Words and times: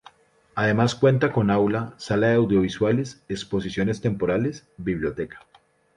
Además 0.55 0.95
cuenta 0.95 1.31
con 1.31 1.51
Aula, 1.51 1.93
Sala 1.97 2.29
de 2.29 2.33
audiovisuales, 2.33 3.21
Exposiciones 3.29 4.01
temporales, 4.01 4.65
Biblioteca. 4.77 5.41